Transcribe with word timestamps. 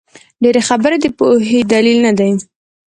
ډېري 0.41 0.61
خبري 0.69 0.97
د 1.01 1.05
پوهي 1.17 1.59
دلیل 1.73 1.97
نه 2.05 2.11
دئ. 2.19 2.31